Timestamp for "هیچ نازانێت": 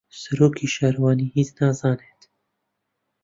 1.35-2.21